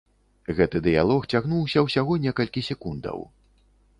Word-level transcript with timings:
Гэты 0.59 0.79
дыялог 0.87 1.27
цягнуўся 1.33 1.83
ўсяго 1.87 2.17
некалькі 2.25 2.63
секундаў. 2.71 3.23